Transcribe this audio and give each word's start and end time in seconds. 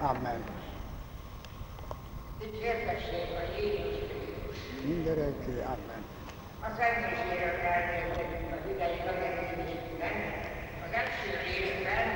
Amen. 0.00 0.44
Dicsértessék. 2.38 3.26
Mindenki, 4.84 5.50
Amen. 5.50 6.02
A 6.60 6.68
Szent 6.76 7.00
Miséről 7.10 7.60
elmélkedünk 7.60 8.52
az 8.52 8.70
idei 8.70 8.98
az 10.86 10.92
első 11.00 11.30
részben, 11.46 12.15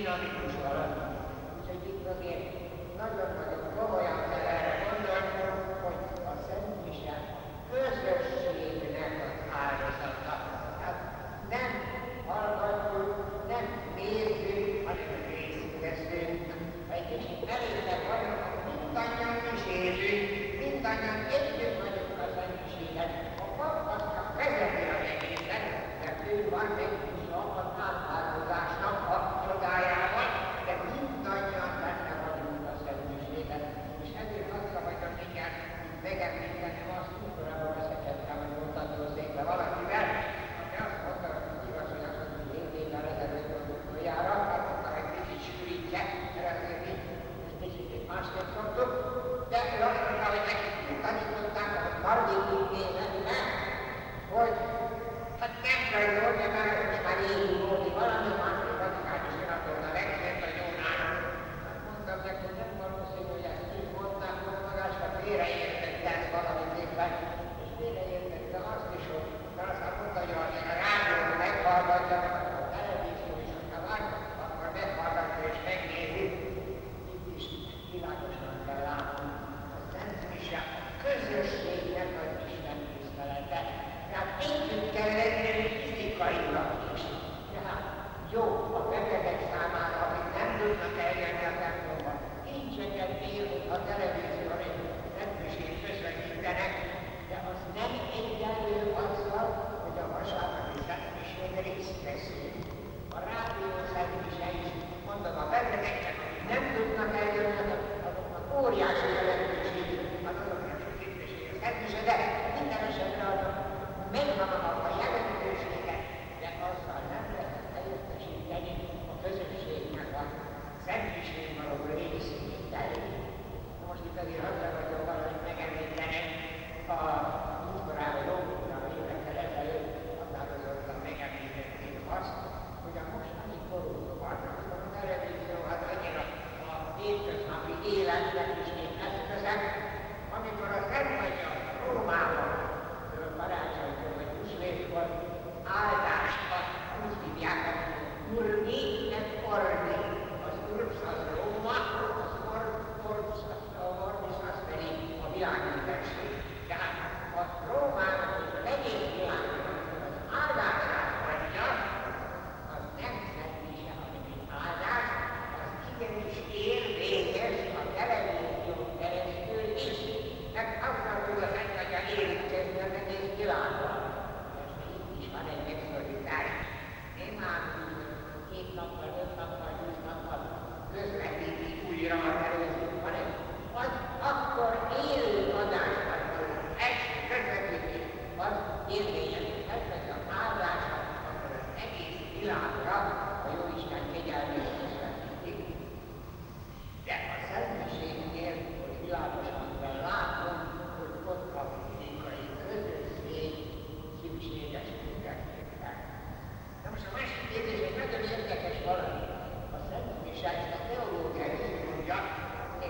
vicino 0.00 0.14
a 0.14 0.16
Rinunciolo, 0.16 0.82
c'è 1.66 1.72
il 1.72 1.80
libro 1.84 2.16
che 2.20 2.50
non 2.96 3.08
lo 3.16 3.22
conosco, 3.76 4.19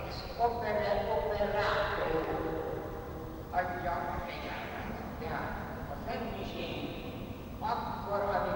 ex 0.00 0.08
opere 0.38 0.92
operato, 1.16 2.08
adja 3.50 3.92
a 3.92 4.16
feját, 4.26 4.64
tehát 5.20 5.52
a 5.92 5.96
szentiség, 6.06 6.74
akkor, 7.60 8.20
amikor 8.20 8.49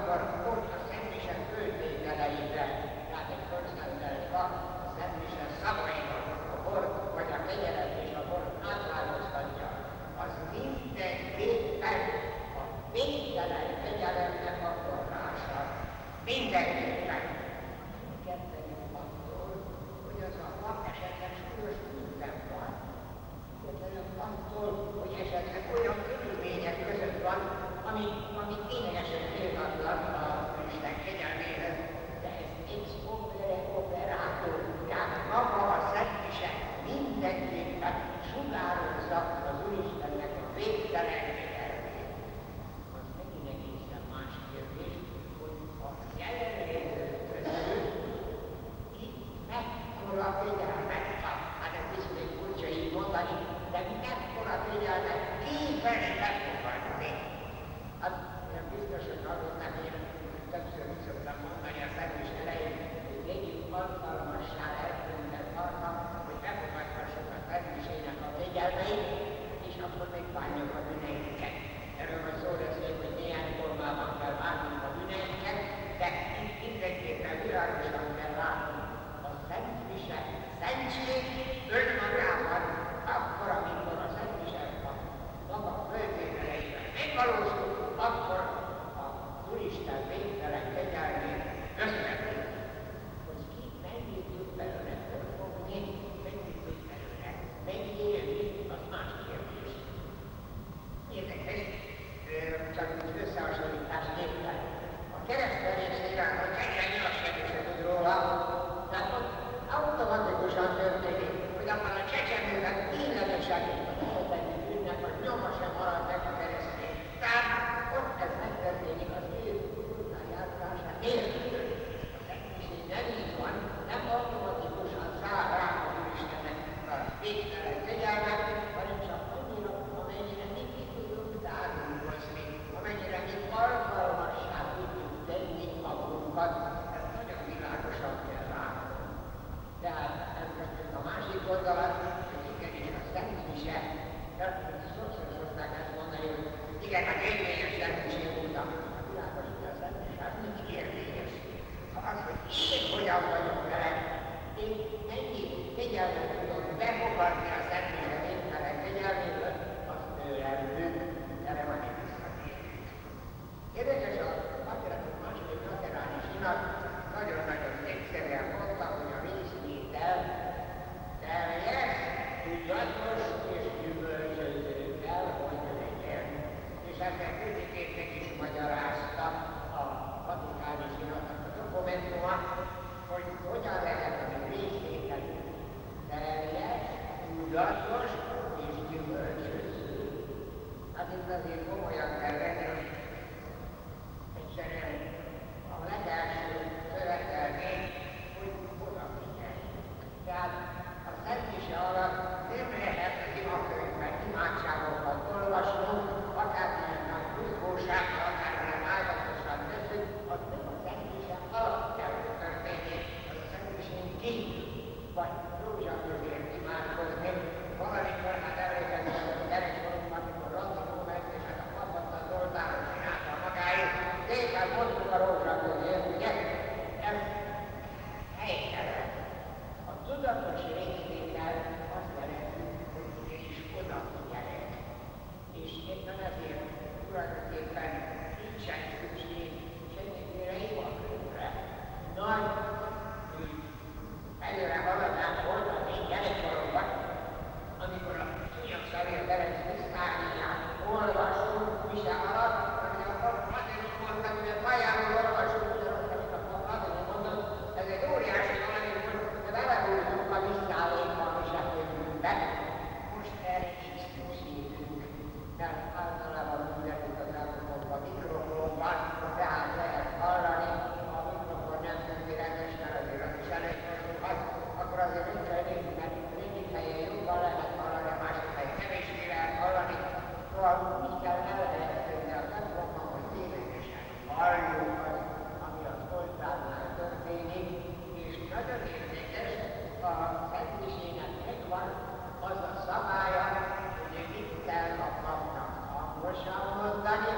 Pontosabban 296.35 296.77
mondani, 296.83 297.33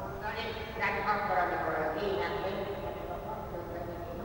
mondani, 0.00 0.44
nem 0.82 0.94
akkor, 1.12 1.36
amikor 1.44 1.74
az 1.84 1.94
ének 2.06 2.34
megint 2.44 3.10
a 3.16 3.18
kapcsolat, 3.26 3.78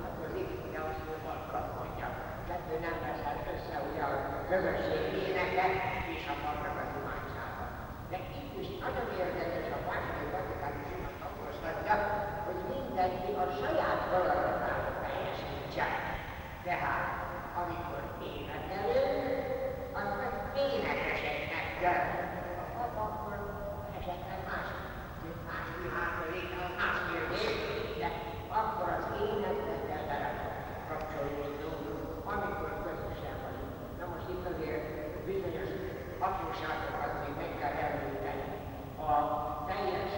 akkor 0.08 0.28
Lisztina 0.36 0.80
azt 0.90 1.04
jobban 1.10 1.66
mondja. 1.76 2.08
Kettő 2.48 2.76
nem 2.86 2.98
veszel 3.04 3.38
össze 3.54 3.76
ugye 3.88 4.04
a 4.10 4.14
közösség 4.50 5.04
éneket 5.26 5.74
és 6.16 6.24
a 6.34 6.36
magnak 6.44 6.76
az. 6.82 7.68
De 8.12 8.18
itt 8.40 8.54
is 8.62 8.70
nagyon 8.84 9.08
a 9.78 9.82
második 9.88 10.30
vatikáni 10.36 10.82
zsinat 10.90 11.18
hogy 12.46 12.60
mindenki 12.74 13.30
a 13.44 13.46
saját 13.60 14.02
valami 14.12 14.45
hatóságokat 36.26 37.14
még 37.22 37.36
meg 37.42 37.52
kell 37.60 37.76
említeni. 37.88 38.48
A 38.98 39.12
teljes 39.68 40.12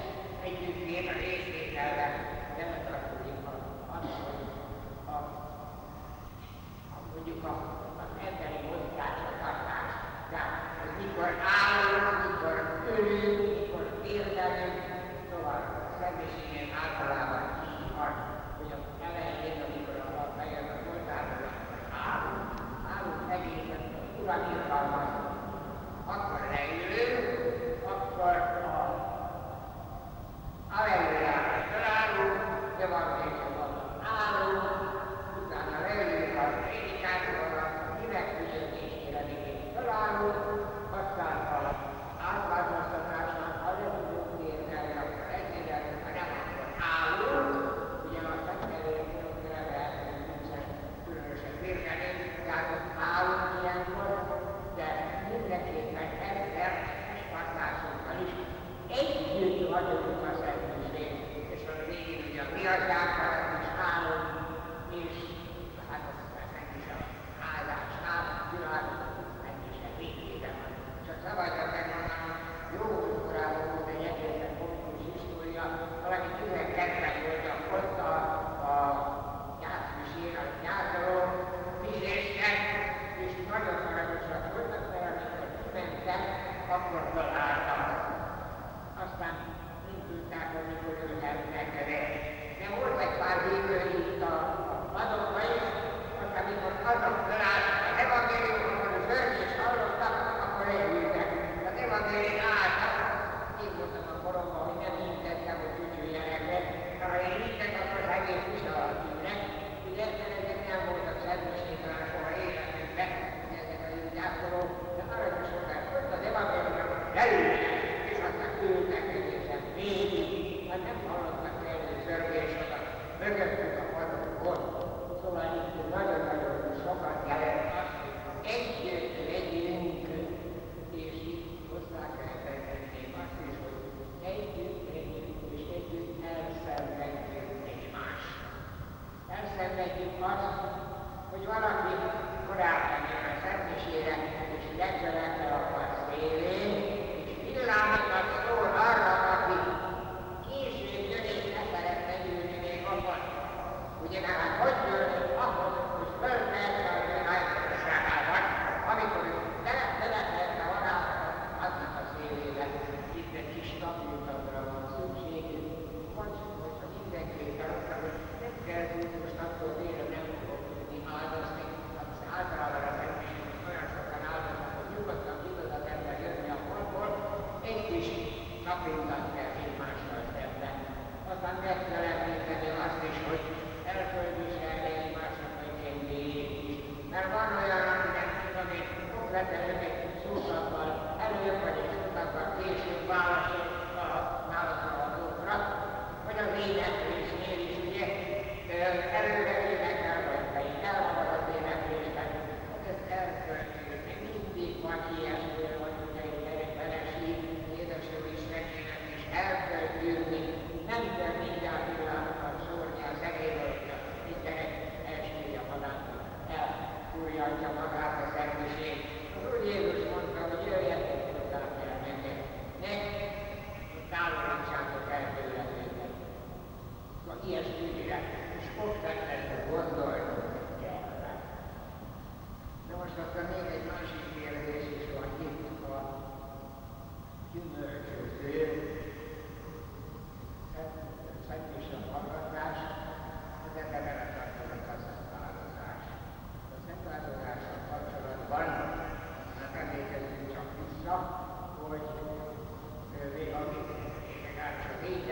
együttét 0.43 1.11
részvételben 1.11 2.11
nem 2.57 2.71
tartozik 2.89 3.39
az, 3.95 4.07
hogy 4.25 4.43
a, 5.05 5.17
a, 6.95 6.97
mondjuk 7.13 7.43
a 7.43 7.86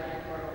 Portal 0.05 0.54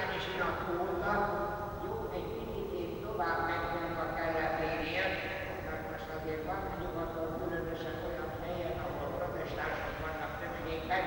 Észak 0.00 0.16
és 0.18 0.26
Irakónak. 0.34 1.24
Jó, 1.84 1.94
egy 2.18 2.28
picit 2.36 2.92
tovább 3.06 3.40
mentünk 3.50 3.96
a 4.04 4.06
kelleténél, 4.16 5.06
mert 5.66 5.84
most 5.90 6.08
azért 6.16 6.44
van 6.48 6.60
nyugaton 6.80 7.30
különösen 7.40 7.96
olyan 8.08 8.30
helyen, 8.42 8.74
ahol 8.84 9.02
a 9.06 9.10
protestánsok 9.16 9.94
vannak 10.04 10.32
többségben, 10.40 11.04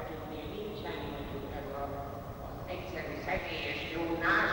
akiknél 0.00 0.46
nincsen 0.56 0.98
mondjuk 1.12 1.46
ez 1.60 1.68
a, 1.82 1.84
az 2.46 2.56
egyszerű 2.74 3.14
szegélyes 3.26 3.80
Jónás, 3.94 4.52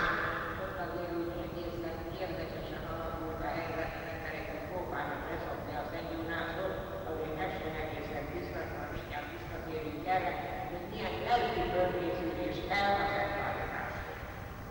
ott 0.63 0.77
azért 0.85 1.13
úgy 1.19 1.31
egészen 1.45 1.97
érdekesen 2.23 2.83
alakult 2.93 3.41
a 3.47 3.49
helyzet, 3.57 3.91
mert 4.23 4.35
egy 4.39 4.49
próbálnak 4.69 5.23
leszokni 5.29 5.73
a 5.81 5.83
Szent 5.89 6.09
Jónásról, 6.15 6.71
azért 7.09 7.37
este 7.45 7.69
egészen 7.83 8.25
biztos, 8.33 8.67
ha 8.75 8.85
mindjárt 8.95 9.29
visszatérünk 9.35 10.03
erre, 10.15 10.31
hogy 10.71 10.85
milyen 10.91 11.15
lelki 11.27 11.61
bölkészülés 11.73 12.59
kell 12.71 12.93
az 13.03 13.26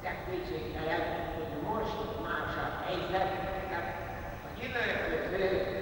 nem 0.07 0.19
kétségtelen, 0.27 1.03
hogy 1.37 1.53
most 1.63 1.99
más 2.27 2.53
a 2.65 2.69
helyzet, 2.85 3.31
tehát 3.69 3.89
a 4.45 4.51
jövőköző 4.63 5.76